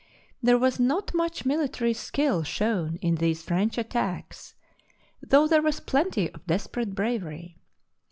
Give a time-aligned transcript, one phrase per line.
[0.41, 4.55] There was not much military skill shown in these French attacks,
[5.21, 7.59] though there was plenty of des perate bravery.